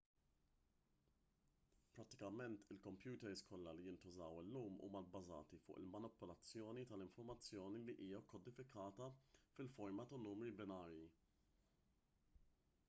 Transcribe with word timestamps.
prattikament 1.95 2.55
il-kompjuters 2.75 3.43
kollha 3.49 3.73
li 3.79 3.83
jintużaw 3.89 4.39
illum 4.43 4.79
huma 4.87 5.01
bbażati 5.09 5.59
fuq 5.65 5.77
il-manipulazzjoni 5.83 6.85
tal-informazzjoni 6.93 7.81
li 7.91 7.95
hija 8.05 8.21
kkodifikata 8.29 9.11
f'forma 9.67 10.07
ta' 10.13 10.19
numri 10.25 10.55
binarji 10.63 11.07